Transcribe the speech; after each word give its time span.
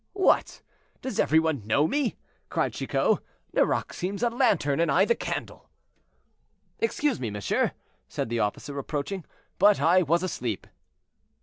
"What! 0.13 0.63
does 1.03 1.19
every 1.19 1.37
one 1.37 1.61
know 1.67 1.85
me?" 1.87 2.17
cried 2.49 2.73
Chicot. 2.73 3.19
"Nerac 3.53 3.93
seems 3.93 4.23
a 4.23 4.31
lantern, 4.31 4.79
and 4.79 4.91
I 4.91 5.05
the 5.05 5.13
candle." 5.13 5.69
"Excuse 6.79 7.19
me, 7.19 7.29
monsieur," 7.29 7.73
said 8.09 8.27
the 8.29 8.39
officer, 8.39 8.79
approaching, 8.79 9.25
"but 9.59 9.79
I 9.79 10.01
was 10.01 10.23
asleep." 10.23 10.65